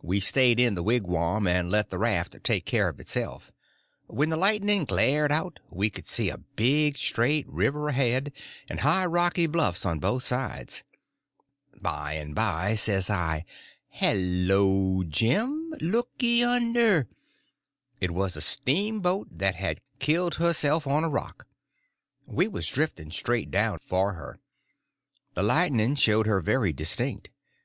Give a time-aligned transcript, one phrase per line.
[0.00, 3.50] We stayed in the wigwam and let the raft take care of itself.
[4.06, 8.32] When the lightning glared out we could see a big straight river ahead,
[8.68, 10.84] and high, rocky bluffs on both sides.
[11.80, 13.44] By and by says I,
[13.88, 17.08] "Hel lo, Jim, looky yonder!"
[18.00, 21.44] It was a steamboat that had killed herself on a rock.
[22.28, 24.38] We was drifting straight down for her.
[25.34, 27.30] The lightning showed her very distinct.